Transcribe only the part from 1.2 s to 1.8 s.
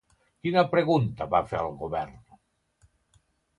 va fer al